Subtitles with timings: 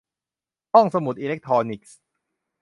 [0.73, 1.97] ห้องสมุดอิเล็กทรอนิกส์